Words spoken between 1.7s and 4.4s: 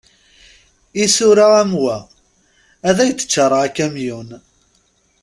wa, ad ak-d-ččareɣ akamyun.